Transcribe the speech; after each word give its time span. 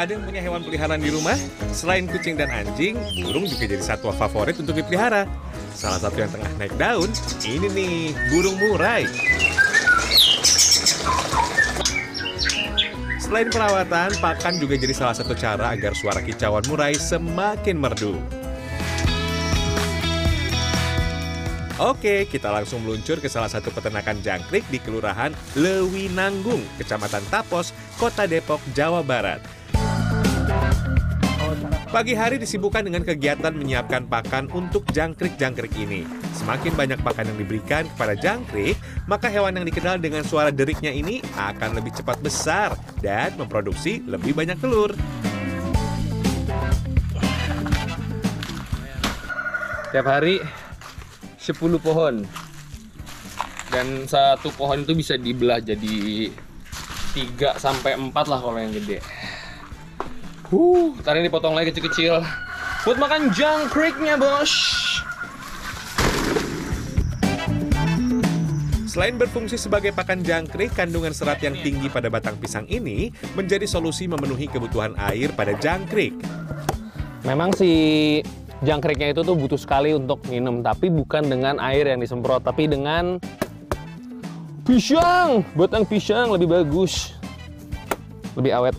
ada 0.00 0.16
yang 0.16 0.24
punya 0.24 0.40
hewan 0.40 0.64
peliharaan 0.64 1.04
di 1.04 1.12
rumah? 1.12 1.36
Selain 1.76 2.08
kucing 2.08 2.40
dan 2.40 2.48
anjing, 2.48 2.96
burung 3.20 3.44
juga 3.44 3.68
jadi 3.68 3.84
satwa 3.84 4.16
favorit 4.16 4.56
untuk 4.56 4.72
dipelihara. 4.72 5.28
Salah 5.76 6.00
satu 6.00 6.24
yang 6.24 6.32
tengah 6.32 6.48
naik 6.56 6.72
daun, 6.80 7.12
ini 7.44 7.68
nih, 7.68 7.96
burung 8.32 8.56
murai. 8.56 9.04
Selain 13.20 13.46
perawatan, 13.52 14.16
pakan 14.24 14.56
juga 14.56 14.80
jadi 14.80 14.96
salah 14.96 15.14
satu 15.14 15.36
cara 15.36 15.76
agar 15.76 15.92
suara 15.92 16.24
kicauan 16.24 16.64
murai 16.64 16.96
semakin 16.96 17.76
merdu. 17.76 18.16
Oke, 21.80 22.28
kita 22.28 22.52
langsung 22.52 22.84
meluncur 22.84 23.20
ke 23.24 23.28
salah 23.28 23.48
satu 23.48 23.72
peternakan 23.72 24.20
jangkrik 24.20 24.64
di 24.68 24.76
Kelurahan 24.80 25.32
Lewinanggung, 25.56 26.60
Kecamatan 26.76 27.24
Tapos, 27.32 27.72
Kota 27.96 28.28
Depok, 28.28 28.60
Jawa 28.76 29.00
Barat. 29.00 29.59
Pagi 31.90 32.14
hari 32.14 32.38
disibukkan 32.38 32.86
dengan 32.86 33.02
kegiatan 33.02 33.50
menyiapkan 33.50 34.06
pakan 34.06 34.46
untuk 34.54 34.86
jangkrik-jangkrik 34.94 35.74
ini. 35.74 36.06
Semakin 36.38 36.70
banyak 36.78 37.02
pakan 37.02 37.34
yang 37.34 37.38
diberikan 37.42 37.82
kepada 37.82 38.14
jangkrik, 38.14 38.78
maka 39.10 39.26
hewan 39.26 39.58
yang 39.58 39.66
dikenal 39.66 39.98
dengan 39.98 40.22
suara 40.22 40.54
deriknya 40.54 40.94
ini 40.94 41.18
akan 41.34 41.74
lebih 41.74 41.90
cepat 41.98 42.22
besar 42.22 42.78
dan 43.02 43.34
memproduksi 43.34 44.06
lebih 44.06 44.38
banyak 44.38 44.54
telur. 44.62 44.94
Tiap 49.90 50.06
hari 50.06 50.38
10 51.42 51.58
pohon. 51.82 52.22
Dan 53.74 54.06
satu 54.06 54.54
pohon 54.54 54.86
itu 54.86 54.94
bisa 54.94 55.18
dibelah 55.18 55.58
jadi 55.58 56.30
3 57.18 57.58
sampai 57.58 57.98
4 57.98 58.14
lah 58.30 58.38
kalau 58.38 58.62
yang 58.62 58.70
gede. 58.78 59.02
Huh, 60.50 60.98
ntar 60.98 61.14
ini 61.14 61.30
dipotong 61.30 61.54
lagi 61.54 61.70
kecil-kecil. 61.70 62.26
Buat 62.82 62.98
makan 62.98 63.30
jangkriknya, 63.30 64.18
bos. 64.18 64.50
Selain 68.90 69.14
berfungsi 69.14 69.54
sebagai 69.54 69.94
pakan 69.94 70.26
jangkrik, 70.26 70.74
kandungan 70.74 71.14
serat 71.14 71.38
yang 71.46 71.54
tinggi 71.54 71.86
pada 71.86 72.10
batang 72.10 72.34
pisang 72.34 72.66
ini 72.66 73.14
menjadi 73.38 73.62
solusi 73.62 74.10
memenuhi 74.10 74.50
kebutuhan 74.50 74.98
air 74.98 75.30
pada 75.38 75.54
jangkrik. 75.54 76.18
Memang 77.22 77.54
si 77.54 77.70
jangkriknya 78.66 79.14
itu 79.14 79.22
tuh 79.22 79.38
butuh 79.38 79.54
sekali 79.54 79.94
untuk 79.94 80.18
minum, 80.26 80.66
tapi 80.66 80.90
bukan 80.90 81.30
dengan 81.30 81.62
air 81.62 81.86
yang 81.86 82.02
disemprot, 82.02 82.42
tapi 82.42 82.66
dengan 82.66 83.22
pisang. 84.66 85.46
Batang 85.54 85.86
pisang 85.86 86.34
lebih 86.34 86.50
bagus, 86.50 87.14
lebih 88.34 88.50
awet. 88.50 88.74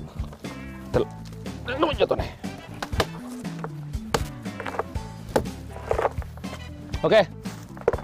Oke, 7.02 7.26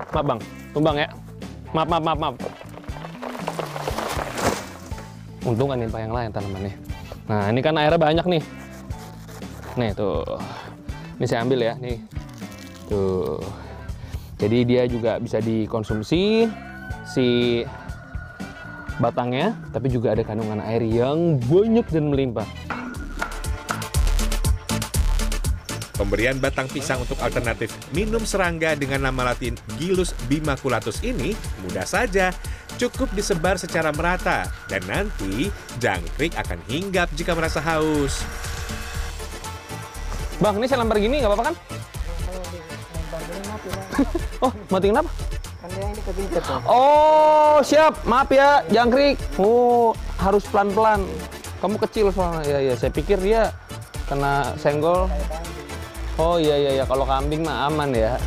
maaf 0.10 0.26
bang, 0.26 0.40
tumbang 0.74 0.98
ya. 0.98 1.08
Maaf, 1.70 1.86
maaf, 1.86 2.04
maaf, 2.04 2.18
maaf. 2.18 2.36
Untung 5.46 5.70
kan 5.70 5.78
nimpa 5.78 6.02
yang 6.02 6.12
lain 6.18 6.34
tanamannya. 6.34 6.74
Nah, 7.30 7.44
ini 7.54 7.60
kan 7.62 7.78
airnya 7.78 8.02
banyak 8.02 8.26
nih. 8.26 8.44
Nih 9.78 9.92
tuh. 9.94 10.26
Ini 11.22 11.26
saya 11.30 11.46
ambil 11.46 11.60
ya, 11.62 11.74
nih. 11.78 12.02
Tuh. 12.90 13.38
Jadi 14.42 14.58
dia 14.66 14.84
juga 14.90 15.22
bisa 15.22 15.38
dikonsumsi 15.38 16.50
si 17.06 17.28
batangnya, 18.98 19.54
tapi 19.70 19.94
juga 19.94 20.18
ada 20.18 20.26
kandungan 20.26 20.58
air 20.66 20.82
yang 20.82 21.38
banyak 21.46 21.86
dan 21.94 22.10
melimpah. 22.10 22.50
Pemberian 25.98 26.38
batang 26.38 26.70
pisang 26.70 27.02
untuk 27.02 27.18
alternatif 27.26 27.74
minum 27.90 28.22
serangga 28.22 28.78
dengan 28.78 29.10
nama 29.10 29.34
latin 29.34 29.58
Gilus 29.82 30.14
bimaculatus 30.30 31.02
ini 31.02 31.34
mudah 31.66 31.90
saja. 31.90 32.30
Cukup 32.78 33.10
disebar 33.18 33.58
secara 33.58 33.90
merata 33.90 34.46
dan 34.70 34.86
nanti 34.86 35.50
jangkrik 35.82 36.38
akan 36.38 36.62
hinggap 36.70 37.10
jika 37.18 37.34
merasa 37.34 37.58
haus. 37.58 38.22
Bang, 40.38 40.62
ini 40.62 40.70
saya 40.70 40.86
lembar 40.86 41.02
gini 41.02 41.18
nggak 41.18 41.34
apa-apa 41.34 41.46
kan? 41.50 41.56
oh, 44.46 44.54
mati 44.70 44.94
kenapa? 44.94 45.10
Oh, 46.70 47.58
siap. 47.66 48.06
Maaf 48.06 48.30
ya, 48.30 48.62
jangkrik. 48.70 49.18
Oh, 49.42 49.98
harus 50.22 50.46
pelan-pelan. 50.48 51.04
Kamu 51.58 51.82
kecil 51.82 52.14
soalnya. 52.14 52.46
Ya, 52.46 52.60
ya. 52.62 52.74
Saya 52.78 52.94
pikir 52.94 53.18
dia 53.18 53.50
kena 54.06 54.54
senggol. 54.62 55.10
Oh 56.18 56.42
iya 56.42 56.58
iya 56.58 56.72
iya. 56.82 56.86
Kalau 56.90 57.06
kambing 57.06 57.46
mah 57.46 57.70
aman 57.70 57.94
ya. 57.94 58.18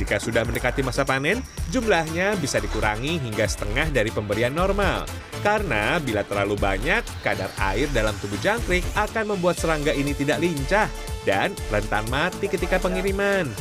Jika 0.00 0.16
sudah 0.16 0.48
mendekati 0.48 0.80
masa 0.80 1.04
panen, 1.04 1.44
jumlahnya 1.68 2.32
bisa 2.40 2.56
dikurangi 2.56 3.20
hingga 3.20 3.44
setengah 3.44 3.92
dari 3.92 4.08
pemberian 4.08 4.56
normal. 4.56 5.04
Karena 5.44 6.00
bila 6.00 6.24
terlalu 6.24 6.56
banyak, 6.56 7.04
kadar 7.20 7.52
air 7.60 7.84
dalam 7.92 8.16
tubuh 8.16 8.40
jangkrik 8.40 8.80
akan 8.96 9.36
membuat 9.36 9.60
serangga 9.60 9.92
ini 9.92 10.16
tidak 10.16 10.40
lincah 10.40 10.88
dan 11.28 11.52
rentan 11.68 12.08
mati 12.08 12.48
ketika 12.48 12.80
pengiriman. 12.80 13.52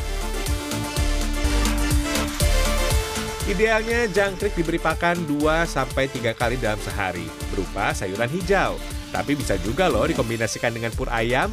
Idealnya 3.51 4.07
jangkrik 4.07 4.56
diberi 4.56 4.80
pakan 4.80 5.28
2-3 5.28 6.38
kali 6.38 6.56
dalam 6.56 6.80
sehari, 6.80 7.28
berupa 7.51 7.91
sayuran 7.91 8.31
hijau. 8.31 8.80
Tapi 9.09 9.34
bisa 9.34 9.58
juga 9.62 9.90
loh 9.90 10.06
dikombinasikan 10.06 10.74
dengan 10.74 10.94
pur 10.94 11.09
ayam. 11.09 11.50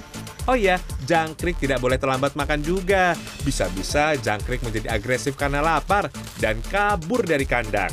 Oh 0.47 0.55
ya, 0.55 0.79
jangkrik 1.09 1.59
tidak 1.59 1.83
boleh 1.83 1.99
terlambat 1.99 2.39
makan 2.39 2.63
juga. 2.63 3.19
Bisa-bisa 3.43 4.15
jangkrik 4.21 4.63
menjadi 4.63 4.95
agresif 4.95 5.35
karena 5.35 5.59
lapar 5.59 6.07
dan 6.39 6.63
kabur 6.71 7.27
dari 7.27 7.43
kandang. 7.43 7.91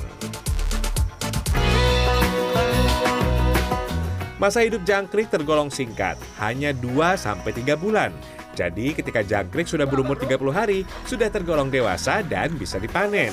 Masa 4.37 4.59
hidup 4.59 4.83
jangkrik 4.83 5.31
tergolong 5.31 5.71
singkat, 5.71 6.19
hanya 6.43 6.75
2-3 6.75 7.79
bulan. 7.79 8.11
Jadi 8.53 8.93
ketika 8.93 9.25
jangkrik 9.25 9.65
sudah 9.65 9.87
berumur 9.87 10.19
30 10.19 10.51
hari, 10.53 10.85
sudah 11.09 11.31
tergolong 11.31 11.73
dewasa 11.73 12.21
dan 12.21 12.53
bisa 12.53 12.77
dipanen. 12.77 13.31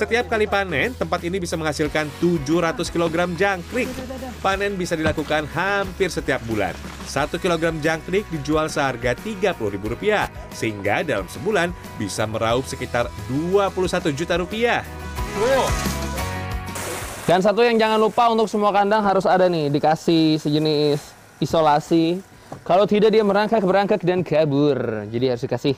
Setiap 0.00 0.32
kali 0.32 0.48
panen, 0.48 0.96
tempat 0.96 1.20
ini 1.28 1.36
bisa 1.36 1.60
menghasilkan 1.60 2.08
700 2.24 2.88
kg 2.88 3.36
jangkrik. 3.36 3.84
Panen 4.40 4.72
bisa 4.80 4.96
dilakukan 4.96 5.44
hampir 5.52 6.08
setiap 6.08 6.40
bulan. 6.48 6.72
1 7.04 7.28
kg 7.36 7.68
jangkrik 7.84 8.24
dijual 8.32 8.72
seharga 8.72 9.12
Rp30.000, 9.20 10.24
sehingga 10.56 11.04
dalam 11.04 11.28
sebulan 11.28 11.76
bisa 12.00 12.24
meraup 12.24 12.64
sekitar 12.64 13.12
21 13.28 14.16
juta 14.16 14.40
rupiah. 14.40 14.80
Dan 17.28 17.44
satu 17.44 17.60
yang 17.60 17.76
jangan 17.76 18.00
lupa 18.00 18.32
untuk 18.32 18.48
semua 18.48 18.72
kandang 18.72 19.04
harus 19.04 19.28
ada 19.28 19.52
nih 19.52 19.68
dikasih 19.68 20.40
sejenis 20.40 20.96
isolasi. 21.44 22.24
Kalau 22.64 22.88
tidak 22.88 23.12
dia 23.12 23.20
merangkak 23.20 23.60
berangkak 23.60 24.00
dan 24.00 24.24
kabur. 24.24 25.04
Jadi 25.12 25.24
harus 25.28 25.44
dikasih 25.44 25.76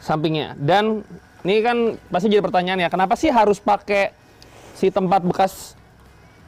sampingnya. 0.00 0.56
Dan 0.56 1.04
ini 1.46 1.62
kan 1.62 1.94
pasti 2.10 2.26
jadi 2.26 2.42
pertanyaan 2.42 2.82
ya, 2.82 2.88
kenapa 2.90 3.14
sih 3.14 3.30
harus 3.30 3.62
pakai 3.62 4.10
si 4.74 4.90
tempat 4.90 5.22
bekas 5.22 5.78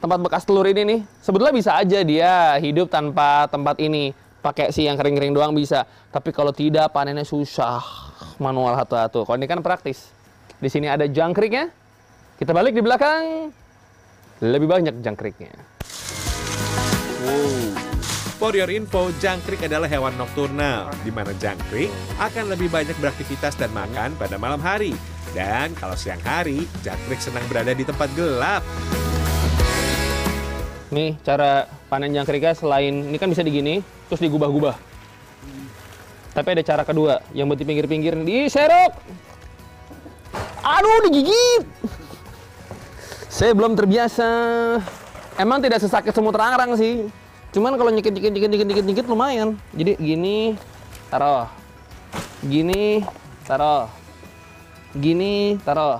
tempat 0.01 0.17
bekas 0.17 0.43
telur 0.43 0.65
ini 0.65 0.81
nih? 0.83 0.99
Sebetulnya 1.21 1.53
bisa 1.53 1.71
aja 1.77 2.01
dia 2.01 2.57
hidup 2.57 2.89
tanpa 2.89 3.45
tempat 3.47 3.77
ini. 3.77 4.11
Pakai 4.41 4.73
si 4.73 4.89
yang 4.89 4.97
kering-kering 4.97 5.37
doang 5.37 5.53
bisa. 5.53 5.85
Tapi 6.09 6.33
kalau 6.33 6.49
tidak 6.49 6.89
panennya 6.89 7.21
susah. 7.21 7.77
Manual 8.41 8.73
satu-satu. 8.73 9.29
Kalau 9.29 9.37
ini 9.37 9.45
kan 9.45 9.61
praktis. 9.61 10.09
Di 10.57 10.65
sini 10.65 10.89
ada 10.89 11.05
jangkriknya. 11.05 11.69
Kita 12.41 12.49
balik 12.49 12.73
di 12.73 12.81
belakang. 12.81 13.53
Lebih 14.41 14.65
banyak 14.65 14.97
jangkriknya. 15.05 15.53
For 18.41 18.57
your 18.57 18.73
info, 18.73 19.13
jangkrik 19.21 19.69
adalah 19.69 19.85
hewan 19.85 20.17
nokturnal, 20.17 20.89
di 21.05 21.13
mana 21.13 21.29
jangkrik 21.37 21.93
akan 22.17 22.49
lebih 22.49 22.73
banyak 22.73 22.97
beraktivitas 22.97 23.53
dan 23.53 23.69
makan 23.69 24.17
pada 24.17 24.41
malam 24.41 24.57
hari. 24.57 24.97
Dan 25.37 25.77
kalau 25.77 25.93
siang 25.93 26.17
hari, 26.25 26.65
jangkrik 26.81 27.21
senang 27.21 27.45
berada 27.45 27.69
di 27.69 27.85
tempat 27.85 28.09
gelap. 28.17 28.65
Nih 30.89 31.21
cara 31.21 31.69
panen 31.85 32.17
jangkriknya 32.17 32.57
selain 32.57 33.13
ini 33.13 33.17
kan 33.21 33.29
bisa 33.29 33.45
digini, 33.45 33.85
terus 34.09 34.25
digubah-gubah. 34.25 34.73
Tapi 36.33 36.47
ada 36.57 36.65
cara 36.65 36.81
kedua, 36.81 37.21
yang 37.37 37.45
buat 37.45 37.61
di 37.61 37.65
pinggir-pinggir 37.69 38.17
diserok. 38.25 38.97
Aduh, 40.65 41.13
digigit. 41.13 41.61
Saya 43.29 43.53
belum 43.53 43.77
terbiasa. 43.77 44.29
Emang 45.37 45.61
tidak 45.61 45.77
sesakit 45.77 46.09
semut 46.09 46.33
rangrang 46.33 46.73
sih. 46.73 47.20
Cuman 47.51 47.75
kalau 47.75 47.91
nyekit 47.91 48.15
nyekit 48.15 48.31
nyekit 48.31 48.47
nyekit 48.47 48.67
nyekit 48.71 48.87
nyekit 48.87 49.11
lumayan. 49.11 49.59
Jadi 49.75 49.99
gini, 49.99 50.55
taruh. 51.11 51.51
Gini, 52.47 53.03
taruh. 53.43 53.91
Gini, 54.95 55.59
taruh. 55.67 55.99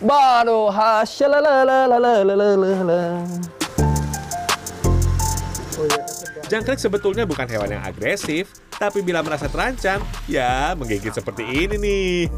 Baru 0.00 0.72
hasyalalalalalalala. 0.72 3.20
Jangkrik 6.48 6.80
sebetulnya 6.80 7.28
bukan 7.28 7.44
hewan 7.52 7.76
yang 7.76 7.84
agresif, 7.84 8.56
tapi 8.80 9.04
bila 9.04 9.20
merasa 9.20 9.52
terancam, 9.52 10.00
ya 10.24 10.72
menggigit 10.72 11.12
seperti 11.12 11.44
ini 11.44 11.76
nih. 11.76 12.32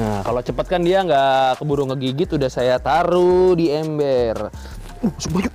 Nah, 0.00 0.24
kalau 0.24 0.40
cepat 0.40 0.64
kan 0.64 0.80
dia 0.80 1.04
nggak 1.04 1.60
keburu 1.60 1.84
ngegigit, 1.92 2.32
udah 2.32 2.48
saya 2.48 2.80
taruh 2.80 3.52
di 3.52 3.68
ember. 3.68 4.48
Uh, 5.00 5.12
sebanyak. 5.16 5.54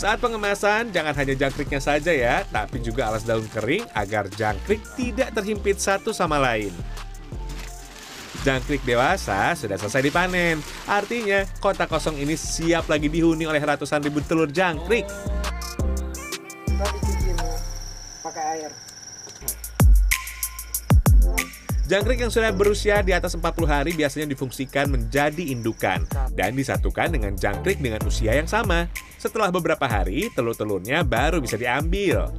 Saat 0.00 0.24
pengemasan, 0.24 0.88
jangan 0.96 1.12
hanya 1.12 1.36
jangkriknya 1.36 1.76
saja 1.76 2.08
ya, 2.08 2.40
tapi 2.48 2.80
juga 2.80 3.12
alas 3.12 3.20
daun 3.20 3.44
kering 3.52 3.84
agar 3.92 4.32
jangkrik 4.32 4.80
tidak 4.96 5.28
terhimpit 5.36 5.76
satu 5.76 6.16
sama 6.16 6.40
lain. 6.40 6.72
Jangkrik 8.40 8.80
dewasa 8.88 9.52
sudah 9.52 9.76
selesai 9.76 10.00
dipanen. 10.00 10.64
Artinya, 10.88 11.44
kotak 11.60 11.92
kosong 11.92 12.16
ini 12.16 12.32
siap 12.32 12.88
lagi 12.88 13.12
dihuni 13.12 13.44
oleh 13.44 13.60
ratusan 13.60 14.00
ribu 14.00 14.24
telur 14.24 14.48
jangkrik. 14.48 15.04
Kita 16.64 16.86
dicuci 16.88 17.30
pakai 18.24 18.44
air. 18.56 18.89
Jangkrik 21.90 22.22
yang 22.22 22.30
sudah 22.30 22.54
berusia 22.54 23.02
di 23.02 23.10
atas 23.10 23.34
40 23.34 23.66
hari 23.66 23.90
biasanya 23.90 24.30
difungsikan 24.30 24.94
menjadi 24.94 25.42
indukan 25.50 26.06
dan 26.38 26.54
disatukan 26.54 27.10
dengan 27.10 27.34
jangkrik 27.34 27.82
dengan 27.82 27.98
usia 28.06 28.38
yang 28.38 28.46
sama. 28.46 28.86
Setelah 29.18 29.50
beberapa 29.50 29.90
hari, 29.90 30.30
telur-telurnya 30.30 31.02
baru 31.02 31.42
bisa 31.42 31.58
diambil. 31.58 32.30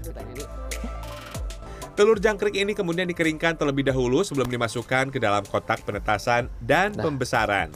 Telur 1.99 2.15
jangkrik 2.15 2.55
ini 2.55 2.71
kemudian 2.71 3.11
dikeringkan 3.11 3.59
terlebih 3.59 3.91
dahulu 3.91 4.23
sebelum 4.23 4.47
dimasukkan 4.47 5.11
ke 5.11 5.19
dalam 5.19 5.43
kotak 5.43 5.83
penetasan 5.83 6.47
dan 6.63 6.95
pembesaran. 6.95 7.75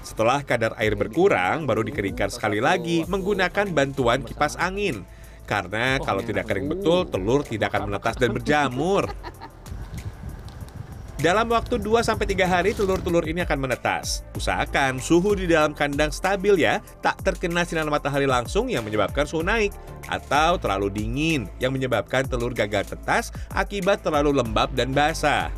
Setelah 0.00 0.40
kadar 0.48 0.72
air 0.80 0.96
berkurang, 0.96 1.68
baru 1.68 1.84
dikeringkan 1.84 2.32
sekali 2.32 2.56
lagi 2.56 3.04
menggunakan 3.04 3.68
bantuan 3.68 4.24
kipas 4.24 4.56
angin. 4.56 5.04
Karena 5.44 6.00
kalau 6.00 6.24
tidak 6.24 6.48
kering 6.48 6.72
betul, 6.72 7.04
telur 7.04 7.44
tidak 7.44 7.76
akan 7.76 7.92
menetas 7.92 8.16
dan 8.16 8.32
berjamur. 8.32 9.12
Dalam 11.24 11.48
waktu 11.48 11.80
2-3 11.80 12.36
hari 12.44 12.76
telur-telur 12.76 13.24
ini 13.24 13.40
akan 13.40 13.64
menetas. 13.64 14.28
Usahakan 14.36 15.00
suhu 15.00 15.32
di 15.32 15.48
dalam 15.48 15.72
kandang 15.72 16.12
stabil 16.12 16.60
ya, 16.60 16.84
tak 17.00 17.16
terkena 17.24 17.64
sinar 17.64 17.88
matahari 17.88 18.28
langsung 18.28 18.68
yang 18.68 18.84
menyebabkan 18.84 19.24
suhu 19.24 19.40
naik. 19.40 19.72
Atau 20.04 20.60
terlalu 20.60 20.92
dingin 20.92 21.48
yang 21.64 21.72
menyebabkan 21.72 22.28
telur 22.28 22.52
gagal 22.52 22.92
tetas 22.92 23.32
akibat 23.56 24.04
terlalu 24.04 24.36
lembab 24.36 24.68
dan 24.76 24.92
basah. 24.92 25.48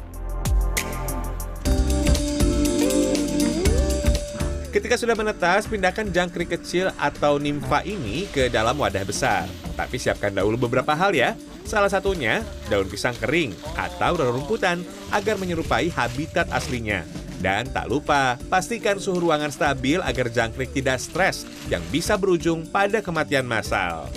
Ketika 4.70 4.94
sudah 4.94 5.18
menetas, 5.18 5.66
pindahkan 5.66 6.14
jangkrik 6.14 6.54
kecil 6.54 6.94
atau 6.94 7.42
nimfa 7.42 7.82
ini 7.82 8.30
ke 8.30 8.46
dalam 8.54 8.78
wadah 8.78 9.02
besar. 9.02 9.50
Tapi 9.74 9.98
siapkan 9.98 10.30
dahulu 10.30 10.70
beberapa 10.70 10.94
hal 10.94 11.10
ya. 11.10 11.34
Salah 11.66 11.90
satunya 11.90 12.46
daun 12.70 12.86
pisang 12.86 13.18
kering 13.18 13.50
atau 13.74 14.14
rumputan 14.14 14.86
agar 15.10 15.34
menyerupai 15.34 15.90
habitat 15.90 16.46
aslinya. 16.54 17.02
Dan 17.42 17.68
tak 17.68 17.90
lupa, 17.90 18.38
pastikan 18.48 18.96
suhu 18.96 19.28
ruangan 19.28 19.50
stabil 19.52 20.00
agar 20.00 20.30
jangkrik 20.30 20.72
tidak 20.72 21.02
stres 21.02 21.44
yang 21.66 21.82
bisa 21.92 22.14
berujung 22.14 22.64
pada 22.70 23.02
kematian 23.02 23.44
massal. 23.44 24.08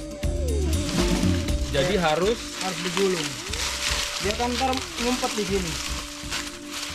Jadi 1.74 1.98
harus 1.98 2.38
Harus 2.60 2.80
digulung. 2.86 3.28
Dia 4.20 4.34
kan 4.36 4.52
ntar 4.52 4.72
ngumpet 5.02 5.32
di 5.32 5.44
sini. 5.48 5.72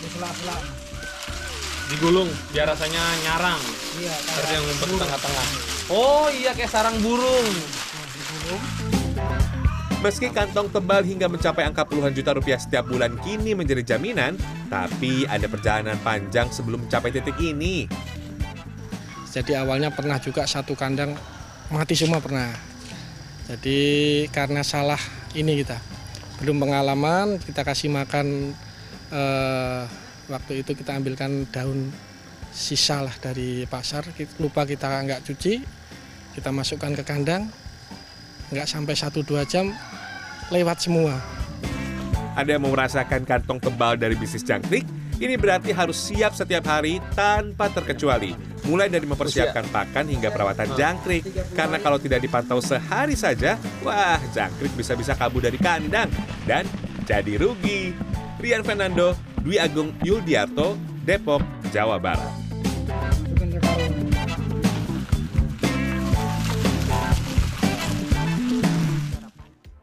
Di 0.05 0.09
sela-sela. 0.13 0.57
digulung 1.85 2.31
biar 2.53 2.65
rasanya 2.73 3.05
nyarang. 3.29 3.61
Iya, 4.01 4.15
Harus 4.17 4.51
yang 4.55 4.65
ngumpet 4.65 4.89
tengah-tengah. 5.03 5.47
Oh 5.93 6.27
iya 6.33 6.57
kayak 6.57 6.73
sarang 6.73 6.97
burung. 7.05 7.49
Nah, 7.49 8.07
digulung. 8.13 8.94
Meski 10.05 10.29
kantong 10.29 10.69
tebal 10.69 11.01
hingga 11.01 11.33
mencapai 11.33 11.65
angka 11.65 11.89
puluhan 11.89 12.13
juta 12.13 12.37
rupiah 12.37 12.61
setiap 12.61 12.85
bulan 12.85 13.17
kini 13.25 13.57
menjadi 13.57 13.97
jaminan, 13.97 14.37
tapi 14.69 15.25
ada 15.25 15.49
perjalanan 15.49 15.97
panjang 16.05 16.53
sebelum 16.53 16.85
mencapai 16.85 17.09
titik 17.09 17.33
ini. 17.41 17.89
Jadi 19.33 19.57
awalnya 19.57 19.89
pernah 19.89 20.21
juga 20.21 20.45
satu 20.45 20.77
kandang 20.77 21.17
mati 21.73 21.97
semua 21.97 22.21
pernah. 22.21 22.53
Jadi 23.49 23.81
karena 24.29 24.61
salah 24.61 25.01
ini 25.33 25.65
kita 25.65 25.81
belum 26.45 26.61
pengalaman 26.61 27.41
kita 27.41 27.65
kasih 27.65 27.89
makan 27.89 28.53
eh, 29.09 29.83
waktu 30.29 30.53
itu 30.61 30.77
kita 30.77 31.01
ambilkan 31.01 31.49
daun 31.49 31.89
sisa 32.53 33.01
lah 33.01 33.17
dari 33.25 33.65
pasar 33.65 34.05
lupa 34.37 34.69
kita 34.69 35.01
nggak 35.01 35.25
cuci 35.25 35.65
kita 36.37 36.53
masukkan 36.53 36.93
ke 36.93 37.09
kandang 37.09 37.49
nggak 38.53 38.69
sampai 38.69 38.93
1-2 38.93 39.25
jam 39.49 39.73
lewat 40.55 40.87
semua. 40.87 41.19
Ada 42.39 42.55
yang 42.55 42.63
mau 42.63 42.71
merasakan 42.75 43.27
kantong 43.27 43.59
tebal 43.59 43.99
dari 43.99 44.15
bisnis 44.15 44.47
jangkrik? 44.47 44.87
Ini 45.15 45.39
berarti 45.39 45.71
harus 45.71 45.95
siap 45.95 46.35
setiap 46.35 46.67
hari 46.67 46.99
tanpa 47.15 47.71
terkecuali. 47.71 48.35
Mulai 48.67 48.91
dari 48.91 49.07
mempersiapkan 49.07 49.71
pakan 49.71 50.11
hingga 50.11 50.35
perawatan 50.35 50.75
jangkrik. 50.75 51.23
Karena 51.55 51.79
kalau 51.79 52.03
tidak 52.03 52.27
dipantau 52.27 52.59
sehari 52.59 53.15
saja, 53.15 53.55
wah 53.87 54.19
jangkrik 54.35 54.75
bisa-bisa 54.75 55.15
kabur 55.15 55.47
dari 55.47 55.59
kandang. 55.63 56.11
Dan 56.43 56.67
jadi 57.07 57.39
rugi. 57.39 57.95
Rian 58.43 58.67
Fernando, 58.67 59.15
Dwi 59.41 59.63
Agung 59.63 59.95
Yuldiarto, 60.03 60.75
Depok, 61.07 61.41
Jawa 61.71 62.03
Barat. 62.03 62.44